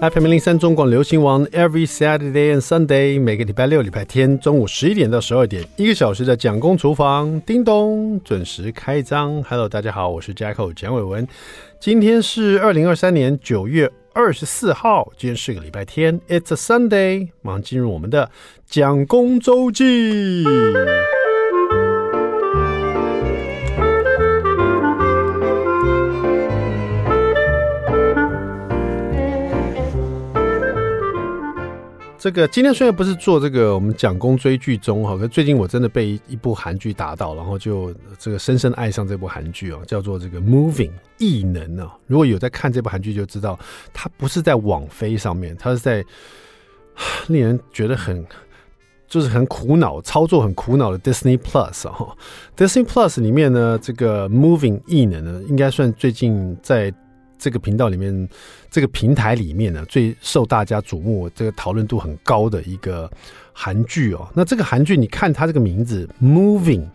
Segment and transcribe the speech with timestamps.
[0.00, 9.42] FM 零三中广流行王，Every Saturday and Sunday，每个礼拜六、礼拜天中午十一点到十二点，一个小时的蒋公厨房，叮咚，准时开张。
[9.44, 11.26] Hello，大家好，我是 Jacko 蒋伟文。
[11.80, 18.30] 今天是二零二三年九月二十四号，今天是个礼拜天，It's a Sunday，马上进入我们的
[18.66, 20.44] 蒋公周记。
[32.24, 41.94] 这个今天虽然不是做这个我们讲公追剧中哈，可最近我真的被一部韩剧打到，然后就这个深深爱上这部韩剧哦，叫做这个 Moving 异能啊。
[42.06, 43.58] 如果有在看这部韩剧，就知道
[43.92, 46.02] 它不是在网飞上面，它是在
[47.28, 48.24] 令人觉得很
[49.06, 52.16] 就是很苦恼、操作很苦恼的 Disney Plus 啊。
[52.56, 56.90] Disney Plus 里面呢，这个 Moving 异能呢，应该算最近在。
[57.44, 58.26] 这个频道里面，
[58.70, 63.10] 这个平台里面呢，最受大家瞩目、这个讨论度很高的一个
[63.52, 64.26] 韩剧哦。
[64.34, 66.86] 那这个韩剧，你看它这个名字 “Moving”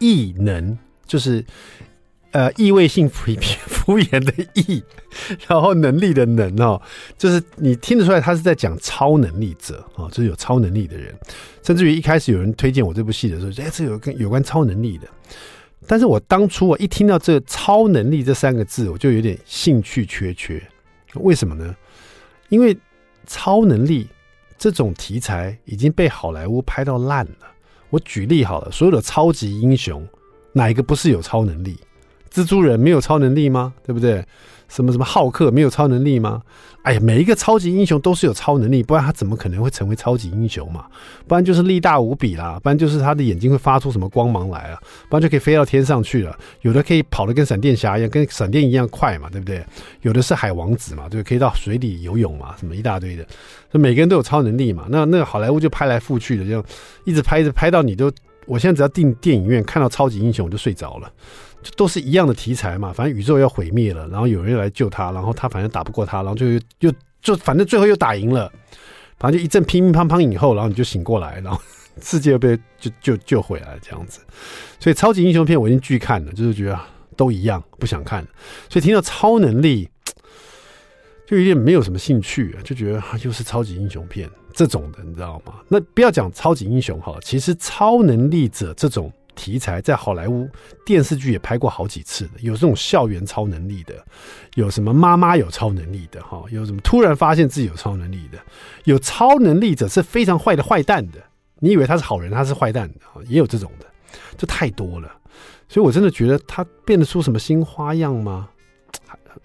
[0.00, 1.42] 异能，就是
[2.32, 3.32] 呃意味性 敷
[3.66, 4.82] 敷衍的异，
[5.48, 6.82] 然后能力的能哦，
[7.16, 11.14] 就是你听得出来，他是在讲超能力者哦，就是有超能力的人。
[11.62, 15.08] 甚至于一开始有人推荐我这部戏的时候，哎，这有跟有关超能力的。
[15.86, 20.62] 但是我当初我一听到这“超能力”这三个字，我就有点兴趣缺缺。
[21.14, 21.74] 为什么呢？
[22.48, 22.76] 因为
[23.26, 24.08] 超能力
[24.56, 27.46] 这种题材已经被好莱坞拍到烂了。
[27.90, 30.06] 我举例好了，所有的超级英雄，
[30.52, 31.78] 哪一个不是有超能力？
[32.32, 33.72] 蜘蛛人没有超能力吗？
[33.84, 34.24] 对不对？
[34.74, 36.42] 什么什么浩克没有超能力吗？
[36.82, 40.86] 哎呀，每一个超级英雄都是有超能力，不然他怎么可能会成为超级英雄嘛？
[41.28, 46.36] 不然就是力大无比啦，不然就是他的眼睛会发出什么光芒来啊，不然就可以飞到天上去了。
[46.62, 49.64] 有的可以跑得跟闪电侠一样，跟闪电一样快嘛，对不对？
[50.02, 53.22] 有的是海王子嘛，对，可以到水里游泳嘛，什么一大堆的。
[53.70, 54.86] 所以每个人都有超能力嘛。
[54.90, 56.62] 那那个好莱坞就拍来覆去的，就
[57.04, 58.10] 一直拍，一直拍到你都，
[58.44, 61.10] 我现在只要进电影院看到超级英雄我就睡着了。
[61.76, 66.46] 都是一样的题材嘛，反正宇宙要毁灭了，然后有人来救他，然后他反正打不过他，然后就
[66.80, 66.92] 又
[67.22, 68.50] 就反正最后又打赢了，
[69.18, 71.60] 反正就一阵乒乒乓乓以后，然后你就醒过来，然后
[72.02, 74.20] 世界又被就就救回来这样子。
[74.78, 76.78] 所以超级英雄片我已经拒看了，就是觉得
[77.16, 78.22] 都一样，不想看。
[78.68, 79.88] 所以听到超能力，
[81.26, 85.54] 就有点没有什么兴趣，啊就觉得又是超级英雄片这种的，你知道吗？
[85.68, 89.10] 那不要讲超级英雄哈，其实超能力者这种。
[89.34, 90.48] 题材在好莱坞
[90.84, 93.94] 电视剧也拍过好几次的，有这种校园超能力的，
[94.54, 98.38] 有什么妈妈有超能力的哈，有什么突然发现自己有超能力的，
[98.84, 101.18] 有超能力者是非常坏的坏蛋的，
[101.58, 103.86] 你以为他是好人，他是坏蛋的，也有这种的，
[104.36, 105.10] 这太多了，
[105.68, 108.48] 所以我真的觉得他变得出什么新花样吗？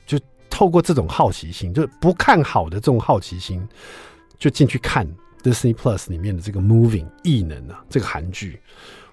[0.06, 3.68] 就透过这种好奇心，就不看好的这种好奇心，
[4.38, 5.08] 就进去看
[5.42, 8.60] Disney Plus 里面的这个 Moving 异能啊，这个韩剧。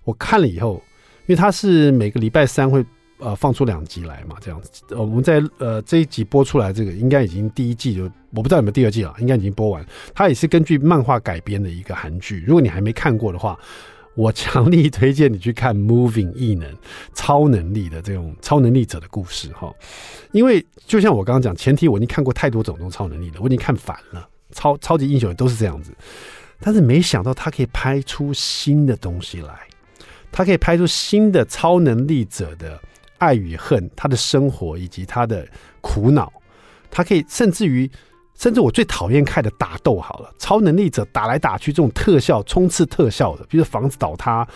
[0.06, 0.82] 我看了以后，
[1.26, 2.82] 因为它是每个礼拜三会
[3.18, 4.70] 呃放出两集来嘛，这样子。
[4.94, 9.84] 我们在呃这一集播出来，这个应该已经第一季就我不知道有没有第二季了，应该已经播完。
[10.14, 12.42] 它也是根据漫画改编的一个韩剧。
[12.46, 13.58] 如果你还没看过的话，
[14.14, 16.72] 我强力推荐你去看《Moving 异能》
[17.12, 19.70] 超能力的这种超能力者的故事哈。
[20.32, 24.28] 因为就像我刚刚讲，前提我已经看过太多种种超能力了，我已经看烦了。
[24.52, 25.92] 超超级英雄都是这样子，
[26.60, 29.58] 但是没想到他可以拍出新的东西来。
[30.36, 32.78] 他可以拍出新的超能力者的
[33.16, 35.48] 爱与恨，他的生活以及他的
[35.80, 36.30] 苦恼。
[36.90, 37.90] 他可以甚至于，
[38.34, 44.46] 甚至我最讨厌看的打斗好了，超能力者打来打去这种特效冲刺特效的，比如房子倒塌，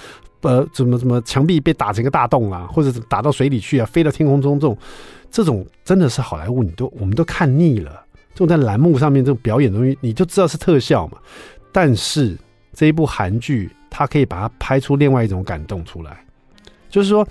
[0.42, 4.78] 呃，怎么怎么墙壁被打成一个大洞啊，或者打到水里去啊，飞到天空中这种，
[5.30, 8.04] 这种真的是好莱坞，你都我们都看腻了。
[8.34, 11.16] 这种在栏目上面这种表演东西，你就知道是特效嘛。
[11.72, 12.36] 但是
[12.72, 13.70] 这一部韩剧。
[13.92, 16.24] 它可以把它拍出另外一种感动出来，
[16.88, 17.26] 就是说，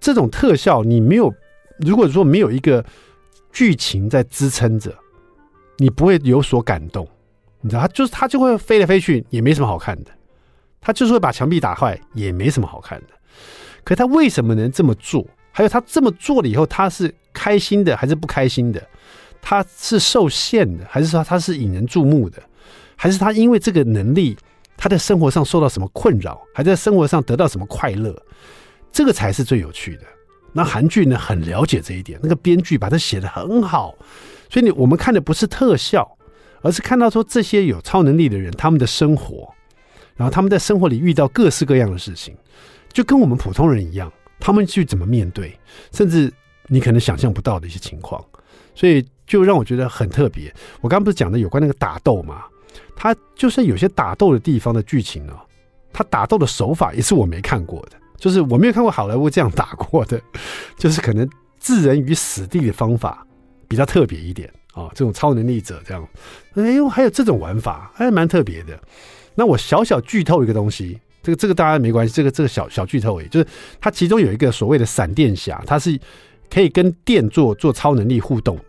[0.00, 1.32] 这种特效你没有，
[1.78, 2.84] 如果说没有一个
[3.52, 4.92] 剧情在支撑着，
[5.78, 7.08] 你不会有所感动。
[7.60, 10.10] 你知道，他就是他就会飞来飞去，也没什么好看的；
[10.80, 13.14] 他就是会把墙壁打坏，也没什么好看的。
[13.84, 15.24] 可他为什么能这么做？
[15.52, 18.84] 还有他这么做了以后，他是开心的还是不开心的？
[19.40, 22.42] 他是受限的，还是说他是引人注目的？
[22.96, 24.36] 还是他因为这个能力？
[24.84, 28.14] 他在生活上受到什么困扰，还在生活上得到什么快乐，
[28.92, 30.02] 这个才是最有趣的。
[30.52, 33.94] 那韩剧呢，很了解这一点，那个编剧把它写得很好，
[34.50, 36.06] 所以你我们看的不是特效，
[36.60, 39.50] 而是看到说这些有超能力的人他们的生活，
[40.16, 42.36] 然后他们在生活里遇到各式各样的事情，
[42.92, 45.58] 就跟我们普通人一样，他们去怎么面对，
[45.92, 46.30] 甚至
[46.66, 48.22] 你可能想象不到的一些情况。
[48.74, 50.54] 所以就让我觉得很特别。
[50.82, 52.44] 我刚不是讲的有关那个打斗吗？
[52.96, 55.34] 他就是有些打斗的地方的剧情、哦，
[55.92, 60.20] 他打斗的手法也是我没看过的，就是我没有看过好莱坞这样打过的，
[60.78, 61.28] 就是可能
[61.58, 63.26] 置人于死地的方法
[63.68, 66.08] 比较特别一点啊、这种超能力者这样，
[66.54, 68.76] 哎呦，还有这种玩法，还蛮特别的。
[69.36, 70.98] 那我小小剧透一个东西。
[71.22, 73.46] 这个这个大家没关系，这个这个小小剧透而已，就是
[73.80, 75.98] 它其中有一个所谓的闪电侠，它是
[76.50, 78.64] 可以跟电做做超能力互动的。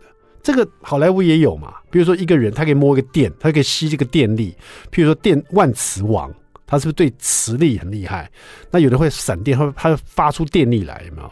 [0.46, 4.54] 这个好莱坞也有嘛，比如说一个人他可以摸一个电，他可以吸这个电力，
[4.92, 6.32] 譬如说电万磁王，
[6.64, 8.30] 他是不是对磁力很厉害？
[8.70, 11.28] 那有的会闪电，他他会发出电力来，有没有？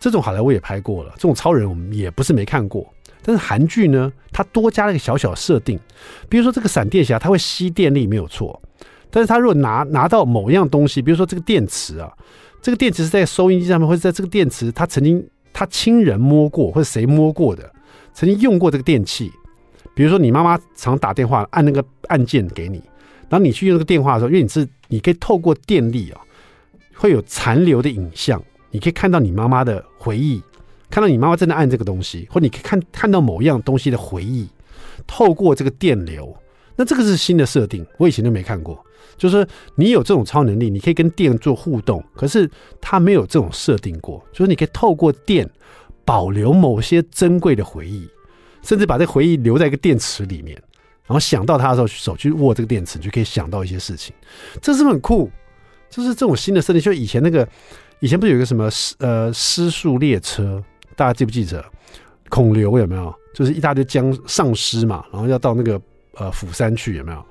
[0.00, 2.84] 这种好莱坞也拍过了，这种超人我们也不是没看过。
[3.22, 5.78] 但是韩剧呢，它多加了一个小小设定，
[6.28, 8.60] 比如说这个闪电侠他会吸电力，没有错。
[9.08, 12.12] 但是他如果拿拿到某样东西，比如说这个电池啊，
[12.60, 17.72] 这个电池是在收音机上面，或者在这个电池，他曾经他亲人摸过，或者谁摸过的，
[18.18, 19.30] 曾经用过这个电器。
[19.94, 22.82] 比如说你妈妈常打电话按那个按键给你，
[23.28, 26.20] 然后你去用这个电话的时候，因为你是你可以透过电力啊，
[26.96, 28.42] 会有残留的影像，
[28.72, 30.42] 你可以看到你妈妈的回忆，
[30.90, 34.48] 看到你妈妈正在按这个东西，或你可以看看到某一样东西的回忆，
[35.06, 36.36] 透过这个电流。
[36.74, 38.84] 那这个是新的设定，我以前都没看过。
[39.16, 42.48] 就是你有这种超能力，你可以跟电做互动，可是
[42.80, 44.24] 它没有这种设定过。
[44.32, 45.48] 就是你可以透过电
[46.08, 48.08] 保留某些珍贵的回忆，
[48.62, 50.56] 甚至把这回忆留在一个电池里面，
[51.04, 54.14] 然后想到它的时候，手去握这个电池，就可以想到一些事情。
[54.62, 55.30] 这是不是很酷？
[55.90, 56.80] 就是这种新的设定。
[56.80, 57.46] 就以前那个，
[58.00, 58.70] 以前不是有一个什么
[59.00, 60.64] 呃失速列车，
[60.96, 61.62] 大家记不记得？
[62.30, 63.14] 孔刘有没有？
[63.34, 65.78] 就是一大堆僵丧尸嘛，然后要到那个。
[66.20, 67.24] 呃，釜山去有没有？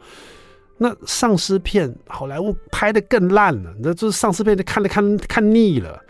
[0.77, 6.01] 那丧尸片好莱坞拍得更烂了，那就是丧尸片就，看得看看腻了。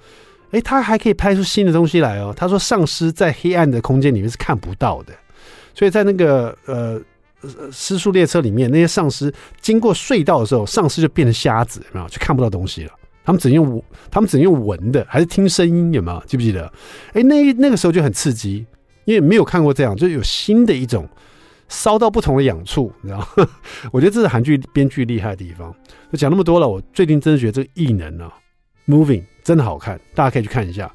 [0.51, 2.33] 哎，他还可以拍出新的东西来哦。
[2.35, 5.13] 他说，丧尸在黑暗的空间里面是看不到的，
[5.73, 7.01] 所以在那个呃
[7.71, 12.07] 尸速列车里面，那些丧尸经过隧道的时候，丧尸就变成瞎子，有没有？
[12.09, 12.91] 就看不到东西了。
[13.25, 15.93] 他们只能用他们只能用闻的，还是听声音？
[15.93, 16.23] 有没有？
[16.25, 16.71] 记不记得？
[17.13, 18.65] 哎，那那个时候就很刺激，
[19.05, 21.07] 因为没有看过这样，就有新的一种。
[21.69, 23.27] 烧到不同的痒处，你知道？
[23.91, 25.75] 我觉得这是韩剧编剧厉害的地方。
[26.09, 28.31] 就讲那么多了，我最近真的觉得这个异能啊
[28.87, 30.91] ，Moving 真的好看，大家可以去看一下，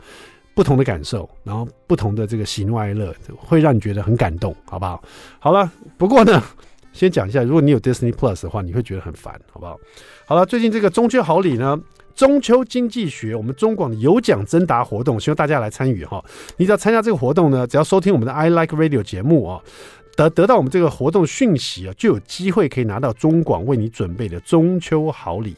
[0.55, 5.03] 不同的感受，然后不同的这个喜怒哀乐，会让你觉得很感动，好不好？
[5.39, 6.43] 好了，不过呢，
[6.93, 9.79] 先讲一下，如果你有 Disney Plus 的话，你会觉得很烦，好不好？
[10.27, 11.79] 好了，最近这个中秋好礼呢，
[12.15, 16.23] 中秋经济学，我们中广的有奖征答活动，希望大家来参与哈。
[16.56, 19.61] 你只要参加这个活动呢，只要收听我们的 I Like Radio 节目啊。
[20.15, 25.56] 得得到我们这个活动讯息啊，就有机会可以拿到中广为你准备的中秋好礼，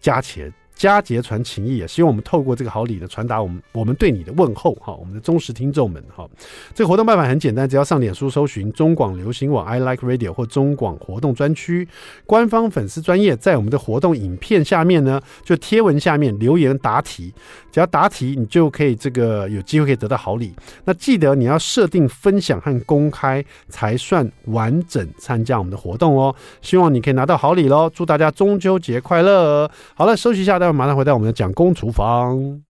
[0.00, 0.52] 加钱。
[0.76, 1.86] 佳节传情谊啊！
[1.86, 6.28] 希望我们透过这个好礼呢，传达我们我们对你的问候哈，我们的忠实听众们哈。
[6.74, 11.88] 这个活动办法很简单，只要上脸书搜寻中广流行网 I Like Radio 或中广活动专区
[12.26, 17.32] 官方粉丝专页，在我们的活动影片下面呢，就贴文下面留言答题，
[17.72, 20.52] 只要答题，你就可以这个有机会可以得到好礼。
[20.84, 26.34] 那记得你要设定分享和公开才算完整参加我们的活动哦。
[26.60, 27.88] 希望你可以拿到好礼喽！
[27.88, 29.70] 祝大家中秋节快乐！
[29.94, 30.60] 好了，休息一下。
[30.72, 32.60] 马上回到我们的蒋公厨房。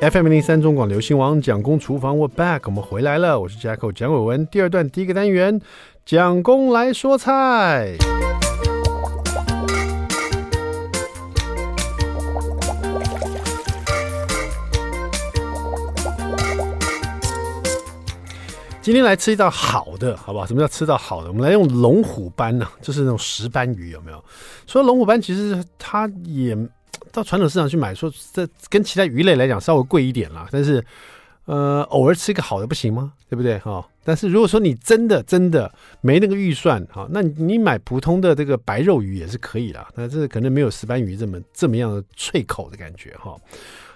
[0.00, 3.40] FM 零三中广流行王蒋公厨房，We're back，我们回来了。
[3.40, 4.46] 我是 Jacko 蒋伟文。
[4.46, 5.60] 第二段第一个单元，
[6.04, 7.96] 蒋公来说菜。
[18.88, 20.46] 今天来吃一道好的，好不好？
[20.46, 21.28] 什么叫吃到好的？
[21.28, 24.24] 我们来用龙虎斑呢、就是那种石斑鱼，有没有？
[24.66, 26.56] 说龙虎斑其实它也
[27.12, 30.48] 到传统市场去买，说这跟其他鱼类来讲稍微贵一点啦。
[30.50, 30.82] 但是，
[31.44, 33.12] 呃，偶尔吃一个好的不行吗？
[33.28, 33.58] 对不对？
[33.58, 33.86] 哈。
[34.04, 39.86] 但是如果说你真的真的没那个预算，哈，那你买普通的这个白肉鱼也是可以啦。
[39.94, 43.36] 但是可能没有石斑鱼这么这么样的脆口的感觉，哈。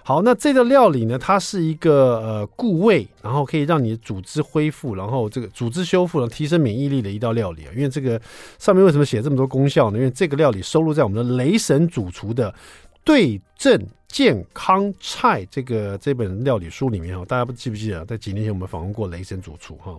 [0.05, 7.71] 好，那这个料理呢，它是一个呃固胃，然后可以让你的组织恢复，然后这个组织修复，然后提升免疫力的一道料理啊。
[7.73, 8.21] 因为这个
[8.59, 9.97] 上面为什么写这么多功效呢？
[9.97, 12.51] 因为这个料理收录在我们的雷神主厨的
[13.05, 17.23] 《对症健康菜》这个这本料理书里面哈。
[17.23, 19.97] 大家不记不记得，在几年前我们访问过雷神主厨哈。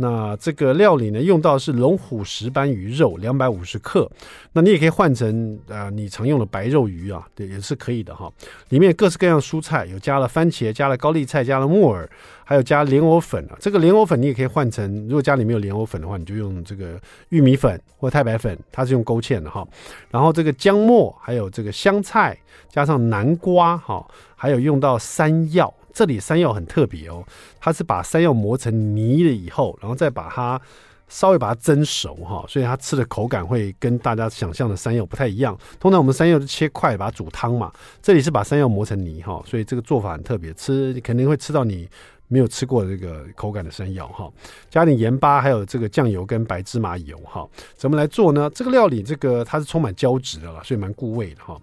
[0.00, 4.08] 那这个料理呢，用到是龙虎石斑鱼肉两百五十克。
[4.52, 8.32] 那你也可以换成啊、你常用的白肉鱼啊，对，也是可以的哈。
[8.68, 12.08] 里面各式各样蔬菜，有加了番茄，加了高丽菜，加了木耳，
[12.44, 13.56] 还有加莲藕粉啊。
[13.58, 17.00] 这个莲藕粉你也可以换成，如果家里没有莲藕粉的话，你就用这个
[17.30, 19.66] 玉米粉或太白粉，它是用勾芡的哈。
[20.12, 22.38] 然后这个姜末，还有这个香菜，
[22.68, 25.74] 加上南瓜哈，还有用到山药。
[25.98, 27.24] 这里山药很特别哦，
[27.58, 30.60] 它是把山药磨成泥了以后，然后再把它
[31.08, 35.58] 稍微把它蒸熟哈，所以它吃的口感会跟大家想象的山药不太一样。
[35.80, 41.88] 通常我们山药是切块把它煮汤嘛，这里是把山药磨成泥哈，所以这个做法很特别，吃肯定会吃到你
[42.28, 44.30] 没有吃过这个口感的山药哈。
[44.70, 47.44] 加点盐巴，还有这个酱油跟白芝麻油哈。
[47.74, 48.48] 怎么来做呢？
[48.54, 51.60] 这个料理这个它是充满胶质的了，所以蛮固味的哈。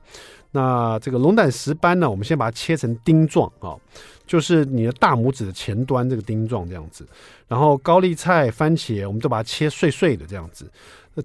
[0.51, 3.75] 那这个龙胆石斑呢，我们先把它切成丁状啊，
[4.25, 7.05] 就是你的大拇指的前端这个钉状这样子。
[7.47, 10.69] 然后高丽菜、番茄，我们都把它切碎碎的这样子，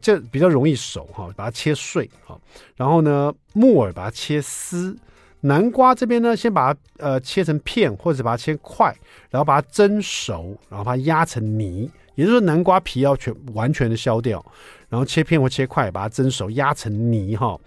[0.00, 2.38] 这比较容易熟哈，把它切碎哈。
[2.76, 4.96] 然后呢，木耳把它切丝，
[5.40, 8.94] 南瓜这边呢，先把它呃切成片或者把它切块，
[9.30, 14.44] 然后把它蒸熟，然后把它压成泥，也就是说南瓜皮要全完全的削掉，
[14.90, 17.58] 然后切片或切块，把它蒸熟压成泥哈。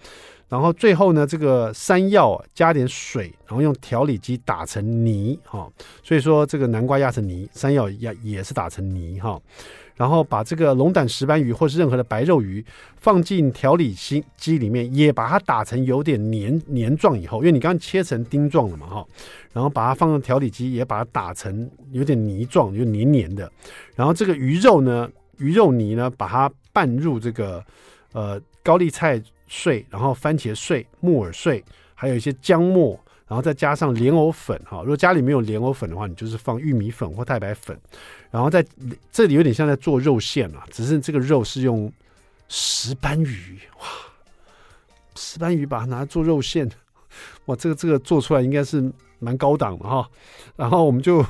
[0.48, 5.68] 然后最后呢，这个山药加点水，然后用调理机打成泥哈。
[6.02, 9.40] 所以说这个南瓜压成泥，山药压也是打成泥哈。
[9.96, 12.64] 然后把这个龙胆石斑鱼或是任何的白肉鱼
[12.96, 19.06] 放进调理机机里面，也把它打成有点黏黏状以后，因为你刚刚切成丁状了嘛哈。
[19.52, 23.50] 然后把它放到调理机，也把它打成有点泥状，就黏黏的。
[23.96, 25.08] 然后这个鱼肉呢，
[25.38, 27.64] 鱼肉泥呢，把它拌入这个
[28.12, 29.20] 呃高丽菜。
[29.48, 34.80] 碎，然后番茄碎、木耳碎，还有一些姜末，然后再加上莲藕粉哈。
[34.80, 37.78] 如果家里没有莲藕粉的话，你就是放玉米粉或太白粉。
[38.30, 38.64] 然后在
[39.12, 41.92] 这里有点像在做肉馅了，只是这个肉是用
[42.48, 43.86] 石斑鱼哇，
[45.14, 46.70] 石斑鱼把它拿来做肉馅，
[47.46, 50.08] 哇，这个这个做出来应该是蛮高档的哈。
[50.56, 51.24] 然后我们就。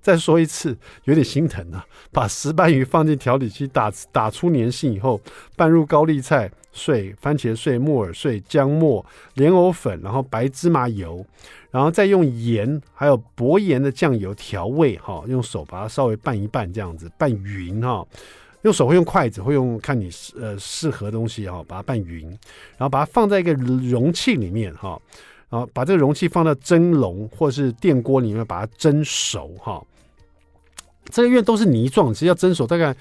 [0.00, 1.84] 再说一次，有点心疼啊！
[2.12, 5.20] 把石斑鱼放进调理机打打出粘性以后，
[5.56, 9.04] 拌入高丽菜碎、番茄碎、木耳碎、姜末、
[9.34, 11.24] 莲藕粉，然后白芝麻油，
[11.70, 18.06] 然后再用盐还有薄盐的酱油调味哈，用手把它稍微拌一拌，这样子拌匀哈。
[18.62, 22.28] 用手会用筷子，会用看你呃适合的东西哈，把它拌匀，
[22.76, 25.00] 然后把它放在一个容器里面哈。
[25.50, 29.82] 然后把这个容器放到蒸笼或是电锅里面，把它蒸熟哈。
[31.10, 32.94] 这个因为都是泥状，其实要蒸熟大概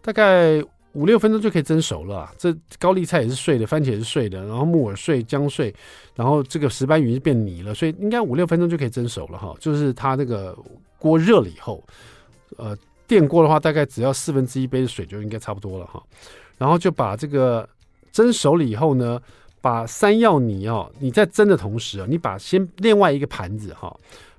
[0.00, 2.30] 大概五六分钟就可以蒸熟了。
[2.38, 5.74] 这高丽菜也是碎的，番茄也是碎的，然后木耳碎、姜碎，
[6.14, 9.52] 然后这个石斑鱼是变泥了，所以应该五六分钟就可以蒸熟了哈。
[9.58, 10.56] 就是它那个
[10.96, 11.82] 锅热了以后，
[12.56, 12.78] 呃，
[13.08, 16.00] 电锅的话大概只要四分之一杯的水就应该差不多了哈。
[16.56, 17.68] 然后就把这个
[18.12, 19.20] 蒸熟了以后呢。
[19.60, 23.94] 把山药泥哦，你在蒸的同时啊，你把先另外一个盘子哈，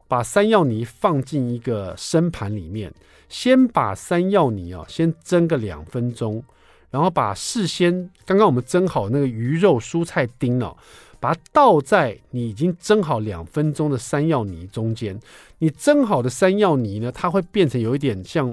[0.08, 2.92] 把山药泥放进一个生盘里面，
[3.30, 6.44] 先把山药泥啊先蒸个两分钟，
[6.90, 10.76] 然后把事先刚刚我们蒸好那个鱼肉蔬菜丁哦，
[11.20, 15.18] 把它倒在你已经蒸好两分钟的山药泥中间。
[15.60, 18.50] 你蒸好的山药泥呢，它会变成有一点像，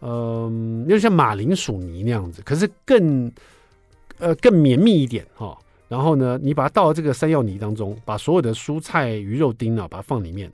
[0.00, 3.30] 嗯、呃，有点像马铃薯泥那样子，可是更
[4.18, 5.58] 呃更绵密一点哈。
[5.92, 10.50] 然后呢，你把它倒到这个山药泥当中，把所有的蔬菜、鱼肉丁啊，把它放里面。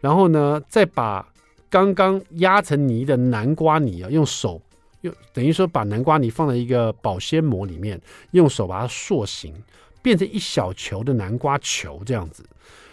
[0.00, 1.28] 然后呢，再把
[1.68, 4.62] 刚刚压成泥的南瓜泥啊，用手
[5.00, 8.00] 用等于说把南瓜泥放在一个保鲜膜里面，
[8.30, 9.52] 用手把它塑形，
[10.02, 12.44] 变成一小球的南瓜球这样子。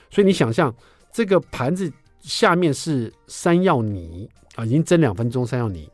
[0.10, 0.74] 所以你想象
[1.12, 5.88] 这个盘子下面是山药泥啊，已经蒸两分钟山药泥，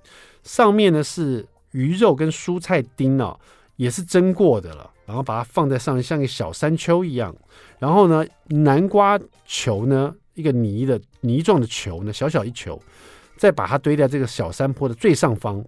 [0.44, 3.38] 上面呢是鱼肉跟蔬菜丁啊，
[3.76, 4.90] 也是蒸过的了。
[5.10, 7.36] 然后把它放在上面，像个小山丘一样。
[7.80, 12.80] 然后呢，南瓜球呢，一个泥的泥状的球呢，小小一球，
[13.36, 15.66] 再把它堆在这个小山坡的最上方。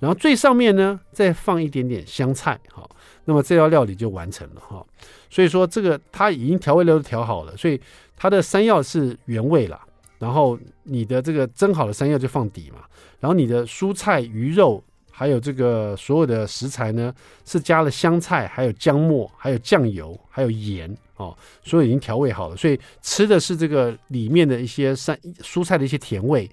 [0.00, 2.84] 然后最上面呢，再放一点点香菜，哈。
[3.26, 4.84] 那么这道料理就完成了，哈。
[5.30, 7.80] 所以说这个它已经调味料都调好了，所以
[8.16, 9.80] 它的山药是原味了。
[10.18, 12.80] 然后你的这个蒸好的山药就放底嘛。
[13.20, 14.82] 然后你的蔬菜、鱼肉。
[15.20, 26.50] 还有这个所有的食材呢，是加了香菜，还有姜末，还有酱油，还有盐哦，所以已经调味好了，所以吃的是这个里面的一些山蔬菜的一些甜味。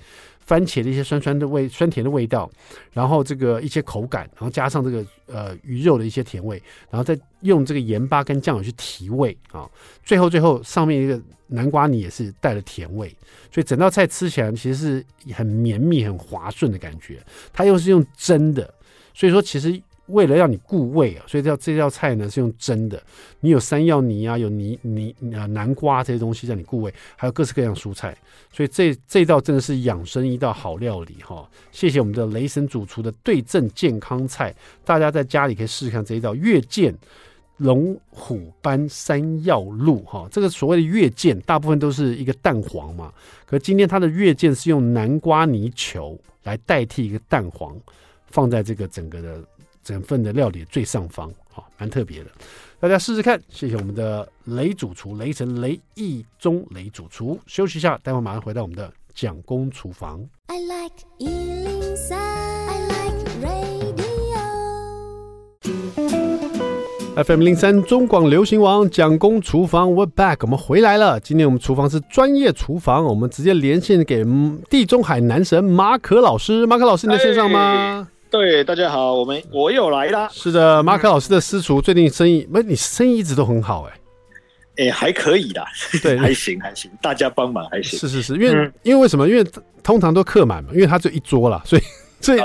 [0.48, 2.50] 番茄的一些酸酸的味、酸甜的味道，
[2.92, 9.70] 然后这个一些口感，然后加上这个呃鱼肉的一些甜味，然后再用这个盐巴跟酱油去提味啊，
[10.04, 13.10] 最后最后上面一个南瓜泥也是带了甜味，
[13.51, 17.20] 所以整道菜吃起来其实是很绵密、很滑顺的感觉。
[17.54, 18.74] 它又是用蒸的，
[19.13, 19.80] 所以说其实。
[20.07, 23.01] 为了让你固胃啊，所以这道这道菜呢是用蒸的。
[23.41, 28.17] 你有山药泥啊，有泥泥啊南瓜这些东西让你固胃，还有各式各样蔬菜，
[28.51, 31.47] 所以这这道真的是养生一道好料理哈。
[31.71, 36.95] 谢谢我们的雷神主厨的对症健康菜，大家在家里可以试试看这一道月见
[37.57, 40.27] 龙虎斑山药露哈。
[40.31, 43.13] 这个所谓的月见，大部分都是一个蛋黄嘛，
[43.45, 47.75] 可今天它的月见是用南瓜泥球来代替一个蛋黄，
[48.27, 49.43] 放在这个整个的。
[49.88, 52.29] 整份的料理最上方，好，蛮特别的，
[52.77, 53.41] 大家试试看。
[53.48, 57.39] 谢谢我们的雷主厨雷神雷义中雷主厨。
[57.48, 60.20] 休息一下，待会马上回到我们的蒋公厨房。
[60.48, 64.44] I like 103, I like radio.
[67.24, 71.17] FM 零三中广流行王蒋公厨房，We're back，我们回来了。
[71.22, 74.25] 今天我们厨房是专业厨房，我们直接连线给
[74.70, 76.65] 地中海男神马可老师。
[76.65, 78.10] 马可老师，你在线上吗？
[78.29, 80.27] 对，大家好，我们我又来啦。
[80.31, 83.93] 是的，马克老师的私厨最近生意，不是你生意一直都很好哎、
[84.75, 85.65] 欸，哎还可以啦，
[86.03, 87.98] 对， 还行还行，大家帮忙还行。
[87.98, 89.29] 是是是，因为、嗯、因为为什么？
[89.29, 89.46] 因为
[89.81, 91.81] 通常都客满嘛，因为他只有一桌了，所以
[92.19, 92.39] 所以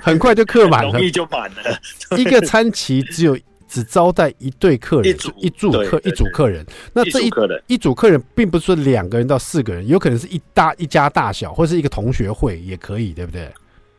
[0.00, 1.78] 很快就客满了，容易就满了。
[2.16, 3.36] 一个餐期只有
[3.68, 6.64] 只招待一对客人，一组一组客一组客人。
[6.92, 7.30] 那这一
[7.66, 13.50] 一组客人并不是说两个人到四个人，有可能是一大一家大小，或是一个同学会也可以，对不对？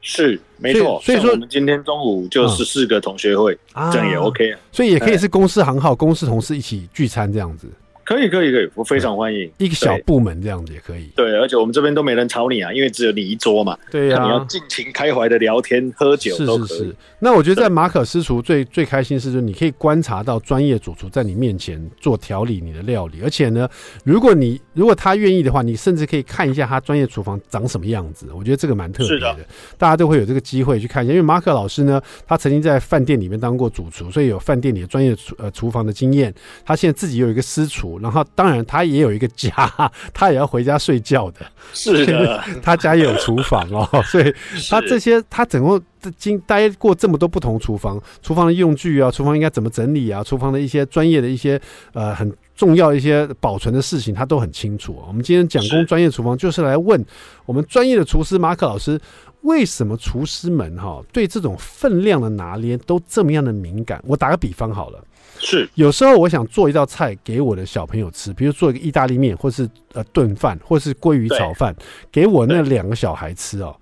[0.08, 7.68] 是没错，所以说我们今天中午就是四个同学会，啊、这样也 OK 啊，所以也可以是公司行号、公司同事一起聚餐这样子。
[8.04, 9.52] 可以可以可以，我非常欢迎。
[9.58, 11.10] 一个小部门这样子也可以。
[11.16, 13.76] 对，而且我们这边都没人吵你啊，因为只有你一桌嘛。
[13.90, 16.68] 对呀、啊，你要尽情开怀的聊天、喝酒都可以。
[16.68, 16.96] 是是是。
[17.18, 23.68] 那我觉得在马可私厨最最开心是，就是你可以观察到专业主厨在你面前做调理你的料理，而且呢，
[24.04, 28.28] 如果你如果他愿意的话，你甚至可以看一下他专业厨房长什么样子。
[28.32, 29.40] 我觉得这个蛮特别的，的，
[29.80, 31.12] 大家都会有这个机会去看一下。
[31.12, 36.32] 因为马可老师呢，他曾经在饭店里面当过主厨，所以有饭店里的专业厨呃厨房的经验。
[36.64, 38.76] 他现在自己有一个私厨，然后当然他。
[38.76, 39.54] 他也有一个家，
[40.14, 41.40] 他也要回家睡觉的。
[41.72, 44.36] 是的，他家也有厨房哦， 所以
[44.70, 45.82] 他这些他整个
[46.18, 51.58] 经待过这么多不同厨房，厨房的用具啊，厨房应该怎么整理啊，厨房的一些专业的一些
[51.94, 55.02] 呃很重要一些保存的事情，他都很清楚。
[55.08, 57.04] 我们今天讲工专业厨房就是来问
[57.46, 59.00] 我们专业的厨师马可老师，
[59.42, 64.02] 为什么厨师们哈对这种分量的拿捏都这么样的敏感？
[64.08, 65.04] 我打个比方好了。
[65.38, 71.76] 是，有时候我想做一道菜给我的小朋友吃，比如做一个意大利面，或是呃炖饭，或是鲑鱼炒饭，
[72.10, 73.76] 给我那两个小孩吃哦。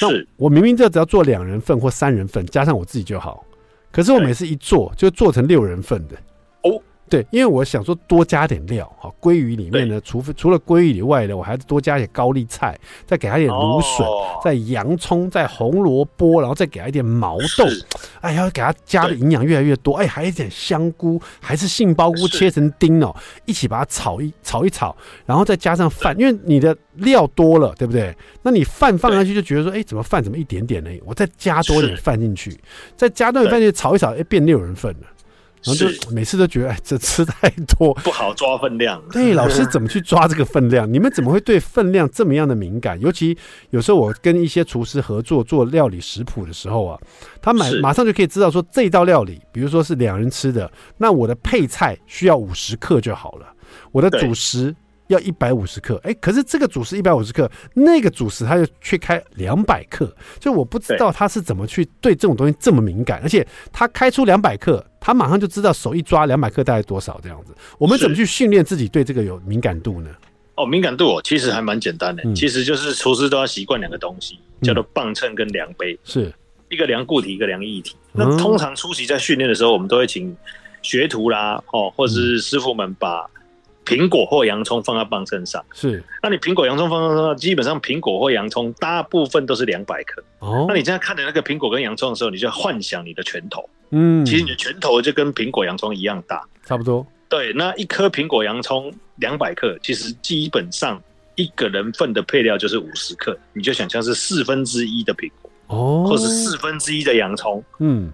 [0.00, 3.44] 那我明明这只要做两人份或三人份，加上我自己就好。
[3.92, 6.16] 可是我每次一做，就做成六人份的。
[7.04, 7.10] 哦。
[7.10, 17.64] 对，因为我想说多加点料，哈，鲑鱼里面呢，除非除了鲑鱼以外呢，我还是多加一点高丽菜，再给它一点芦笋，哦、再洋葱，再红萝卜，然后再给它一点毛豆，
[18.20, 23.14] 哎要，给它加的营养越来越多，哎，还有一点香菇，还是杏鲍菇切成丁哦，
[23.44, 28.16] 一起把它炒一炒一炒，然后再加上饭，因为你的料多了，对不对？
[28.42, 30.90] 那你饭放上去就觉得说，哎，怎么饭怎么一点点呢？
[31.04, 32.58] 我再加多点饭进去，
[32.96, 35.06] 再加多点饭进去炒一炒，哎，变六人份了。
[35.64, 39.02] 然后就每次都觉得， 哎，这吃太多，不好抓分量。
[39.10, 40.86] 对，老师怎么去抓这个分量？
[40.92, 43.00] 你们怎么会对分量这么样的敏感？
[43.00, 43.36] 尤其
[43.70, 47.00] 有时候我跟一些厨师合作做料理食谱的时候啊，
[47.40, 53.46] 他买马上就可以知道说，这道料理，比如说是两人吃的，那我的配菜需要五十克就好了，
[53.90, 54.74] 我的主食
[55.08, 56.00] 要一百五十克。
[56.04, 64.84] 哎，可是这个主食一百五十克，那个主食他就去开两百克，就我不知道他是怎么去对这种东西这么敏感，而且他开出两百克。
[65.06, 67.54] 他马上就知道手一抓两百克大概多少这样子。
[67.76, 70.08] 我们怎么去训练自己对这个有敏感度呢？
[70.54, 72.22] 哦，敏感度哦，其实还蛮简单的。
[72.24, 76.32] 嗯、其实就是厨师都要习惯两个东西，叫做磅秤跟量杯，是
[76.70, 77.94] 一个量固体，一个量液体。
[78.14, 80.34] 嗯、那通常初期在训练的时候，我们都会请
[80.80, 83.28] 学徒啦，哦，或者是师傅们把
[83.84, 85.64] 苹果或洋葱放在磅秤上。
[85.72, 90.22] 是，那你苹果、洋葱放在上，基本上苹果或洋葱大部分都是两百克。
[90.38, 93.68] 哦，那你现在看的那个苹果跟洋葱的时候，你就要幻想你的拳头。
[93.90, 97.06] 嗯，其实你的拳头就跟苹果、洋葱一样大，差不多。
[97.28, 101.00] 对，那一颗苹果、洋葱两百克，其实基本上
[101.34, 107.62] 一个人份的配料就是五十克，你就想象是四分之一的苹果哦，或是四分之一的洋葱。
[107.78, 108.12] 嗯，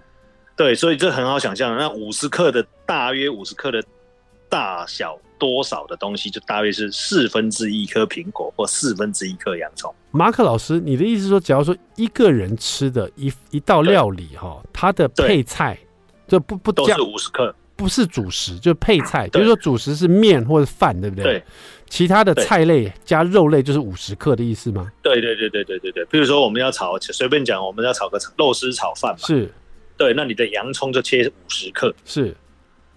[0.55, 1.75] 对，所以这很好想象。
[1.77, 3.83] 那五十克的大约五十克的
[4.49, 9.91] 大小多少的东西，就大约是四分之一颗苹果或四分之一颗洋葱。
[10.11, 15.75] 马克老师，你的意思是说，假如说一个人吃的一一道料理哈，它的配菜
[16.27, 19.27] 就不不都是五十克，不是主食，就是配菜。
[19.29, 21.23] 比如说主食是面或者饭，对不对？
[21.23, 21.43] 对。
[21.89, 24.89] 其他的菜类加肉类就是五十克的意思吗？
[25.01, 26.05] 对对对对对对对。
[26.05, 29.27] 比如说我们要炒，随便讲，我们要炒个肉丝炒饭嘛。
[29.27, 29.51] 是。
[29.97, 31.93] 对，那你的洋葱就切五十克。
[32.05, 32.33] 是。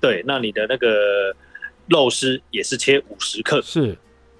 [0.00, 1.34] 对，那你的那个
[1.88, 3.60] 肉丝也是切五十克。
[3.62, 3.96] 是。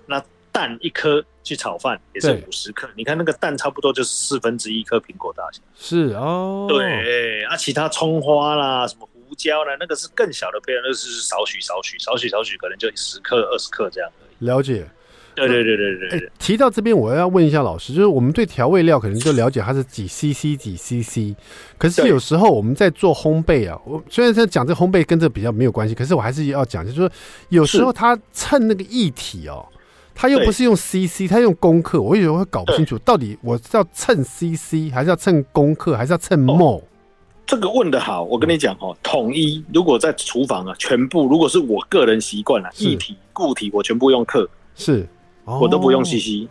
[0.07, 2.89] 那蛋一颗去炒饭也是五十克。
[2.97, 5.61] 你看那个蛋差不多就是四分之一颗苹果大小。
[5.75, 6.67] 是哦。
[6.69, 9.09] 对，啊，其他葱花啦什么。
[9.27, 9.75] 胡椒啦？
[9.81, 14.47] 那个是更小的配料，那个是少许少许少许少许，可能就十克二十克这样而已。
[14.47, 14.87] 了解。
[15.35, 16.31] 对对对对对。
[16.39, 21.35] 提到这边，我要问一下老师，就是我们对调味料可能就了解它是几 CC 几 CC，
[21.79, 27.11] 可是有时候我们在做烘焙啊，我虽然在讲这烘焙跟这比较没有关系，可是我还是要讲，就是说
[27.49, 29.67] 有时候它称那个液体哦，
[30.15, 36.83] 他又不是用 CC，他用公克，我有时候会搞不清楚，到底我是要称 CC 还是要称公克，还是要称 mol？、哦
[37.47, 45.07] 这个问的好，我跟你讲哦，统一如果在厨房啊，全部如果是我个人习惯了，液体、固体我全部用克，是，
[45.45, 46.49] 哦、我都不用 CC，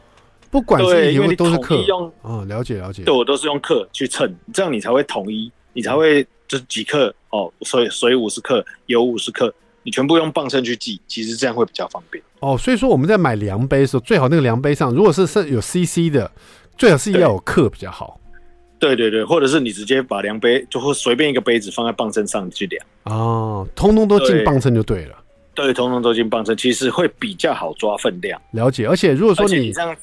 [0.51, 9.53] 不管是对，因为你都是克用，哦，了解了解，对我都是用克去称，这样你才会统一，你才会就是几克哦，水水五十克，油五十克，
[9.83, 12.23] 你全部用磅秤去记，其实这样会比较方便。
[12.39, 16.29] 哦，所以说我们在买量杯的时候，最好那个量杯上如果是是有 CC 的，
[16.77, 18.19] 最好是要有克比较好。
[18.77, 25.22] 对对对，或者是你直接把量杯，就会随便一个杯子放在磅秤上去量哦，通通都进磅秤就对了。
[25.53, 28.41] 对，通通都进磅秤，其实会比较好抓分量。
[28.51, 29.95] 了解，而且如果说你，你这样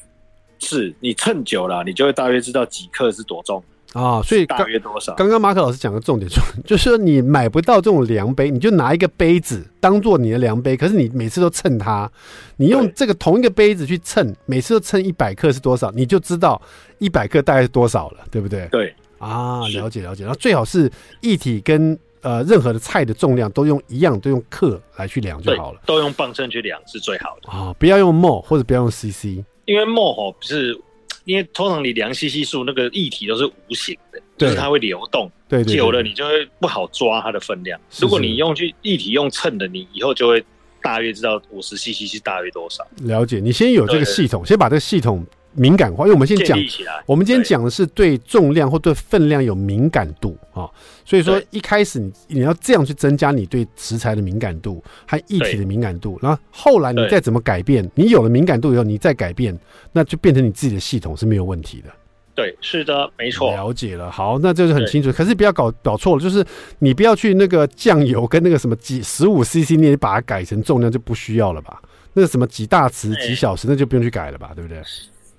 [0.59, 3.63] 是你称久了，你就会大约知道几克是多重。
[3.93, 5.13] 啊，所以大约多少？
[5.15, 12.09] 刚刚马可老师讲的重点就 就是说，你买不到这种量杯，你就拿一个杯子当做你的量杯，可是你每次都称它，
[12.55, 16.61] 你用这个同一个杯子去称，每次都称一百克是多少，你就知道
[16.99, 18.65] 一百克大概是多少了，对不对？
[18.71, 20.23] 对啊，了解了解。
[20.23, 30.79] 然后最好是一体跟呃任何的菜的重量都用一样，都用克来去量就好了，都用磅秤去量是最好的啊，不要用 mol 或者不要用 cc，因为 mol 吼是。
[31.23, 37.79] 因为通常你量 CC 数，那个液体都是无形的，就是它会流动，对，久了你就会不好抓它的分量。
[37.99, 40.43] 如果你用去液体用秤的，你以后就会
[40.81, 42.83] 大约知道五十 CC 是大约多少。
[43.03, 46.57] 了解，你先有这个系统，先把这个系统敏感化，因为我们先讲，
[47.05, 50.69] 我们今天讲的是对重量或对分量有敏感度啊。
[51.03, 59.57] 所以说，一开始你你要这样去增加你对食材的敏感度和液体的敏感度，然后后来你再怎么改变，你有了敏感度以后，你再改变，
[59.91, 61.89] 那就变成你自己的系统是没有问题的。
[62.33, 63.51] 对，是的，没错。
[63.51, 65.11] 了解了，好，那这是很清楚。
[65.11, 66.43] 可是不要搞搞错了，就是
[66.79, 71.81] 你不要去那个酱油跟那个什么几十五 CC，你也把它改成重量就不需要了吧？
[72.13, 74.51] 那个什么几大匙几小时，那就不用去改了吧？
[74.55, 74.81] 对不对？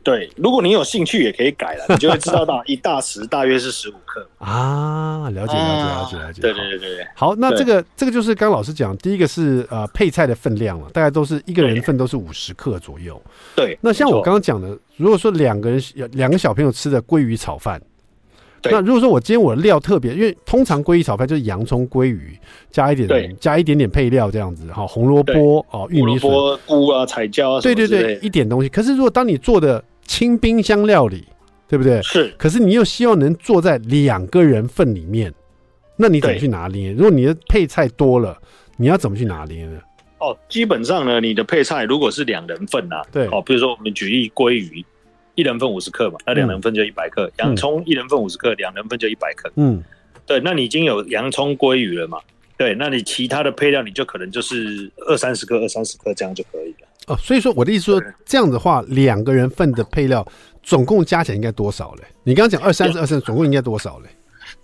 [0.03, 5.31] 对，如果你有兴趣，也可以改了， 你就会知道到一大匙大约是十五克 啊。
[5.31, 6.43] 了解，了解，了解，了解。
[6.43, 7.07] 对，对，对，对，对。
[7.15, 13.21] 好，那这个这个就是刚老师讲，第一个是呃配菜的分量了，大概都是一个人份都是五十克左右。
[13.55, 13.79] 对。
[13.81, 15.81] 那像我刚刚讲的，如果说两个人
[16.13, 17.81] 两个小朋友吃的鲑鱼炒饭，
[18.65, 22.39] 那如果说我今天我的料特别，因为通常鲑鱼炒饭就是洋葱、鲑鱼
[22.71, 26.31] 加一点加一点点配料这样子，哈，红萝卜哦，玉米笋、
[26.67, 28.69] 菇啊、彩椒啊，对对对，一点东西。
[28.69, 31.27] 可是如果当你做的轻冰箱料理，
[31.69, 32.03] 对不对？
[32.03, 32.35] 是。
[32.37, 35.33] 可是你又希望能做在两个人份里面，
[35.97, 36.93] 那你怎么去拿捏？
[36.93, 38.37] 如果你的配菜多了，
[38.77, 39.81] 你要怎么去拿捏呢？
[40.19, 44.85] 哦，基本上呢，你的配菜如果是两人份呐、啊，对，哦，比如说我们举例鲑鱼，
[45.35, 49.51] 一人份五十克嘛，那两人份就一百克；嗯、洋葱一人份五十克，两人份就一百克。
[49.57, 49.83] 嗯，
[50.27, 52.19] 对，那你已经有洋葱鲑鱼了嘛？
[52.57, 56.87] 对，那你其他的配料你就可能就是二三十克、二三十克这样就可以了。
[57.09, 60.27] 哦，所以说我的意思说，这样的话，两个人份的配料
[60.63, 62.05] 总共加起来应该多少嘞？
[62.23, 64.09] 你刚刚讲二三十二三，总共应该多少嘞？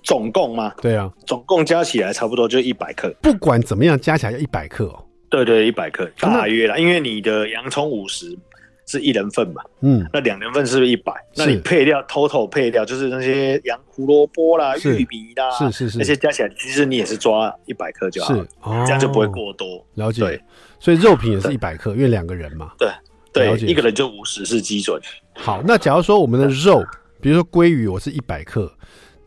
[0.05, 0.73] 总共吗？
[0.81, 3.13] 对啊，总共加起来差不多就一百克。
[3.21, 5.05] 不管怎么样，加起来要一百克哦。
[5.29, 8.39] 对对，一百克大约啦，因为你的洋葱五十
[8.87, 11.13] 是一人份嘛，嗯，那两人份是不是一百？
[11.37, 18.47] 那你配料 total 配料就是那些洋胡萝卜啦、玉米啦，是是是，那些加起来，其实你也是抓一百克就好，是
[18.87, 19.85] 这样就不会过多。
[19.95, 20.41] 了解。
[20.81, 20.85] 对。
[20.85, 22.73] 所以肉品也是一百克，因为两个人嘛。
[22.79, 22.91] 对
[23.33, 25.01] 对，一个人就五十是基准。
[25.35, 26.85] 好，那假如说我们的肉，
[27.21, 28.73] 比如说鲑鱼，我是一百克，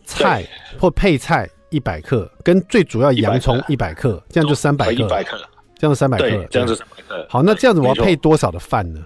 [0.03, 0.45] 菜
[0.79, 4.91] 或配菜一百克，跟最主要洋葱一百克，这样就三百克。
[4.91, 5.37] 一百克，
[5.77, 7.25] 这样三百克，这样就三百克。
[7.29, 8.99] 好，那这样子我要配多少的饭呢？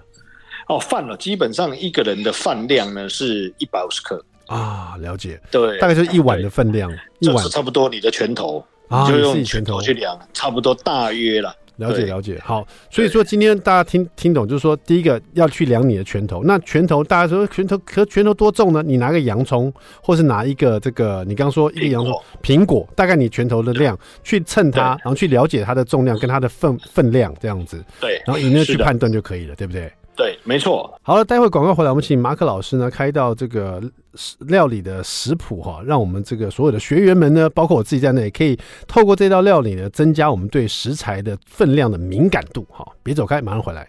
[0.68, 5.40] 哦，饭了，基本上一个人的饭量呢是一百五十克啊，了解。
[5.50, 11.54] 对，大概就是一碗的分量，一碗差不多你的拳头，你就用拳头去量，差不多大约了。
[11.76, 12.40] 了解了解。
[12.42, 16.42] 好，所以说今天大家听听懂，就是说第一个要去量你的拳头。
[16.44, 18.82] 那拳头大家说拳头可拳头多重呢？
[18.82, 27.84] 你拿个洋葱，或是拿一个这个你刚刚说一个洋葱苹果，大概你拳头的量去称它，然后去了解它的重量跟它的分分量这样子。
[28.00, 29.92] 对，然后以那去判断就可以了，对不对？
[30.16, 30.98] 对，没错。
[31.02, 33.82] 好了，待会广告回来，我们请马可老师呢开到这个
[34.40, 42.86] 料理的食谱哈，让我们这个所有的学员们呢，包括我自己在内，可以透过这道料理呢，增加我们对食材的分量的敏感度哈。
[43.02, 43.86] 别走开，马上回来。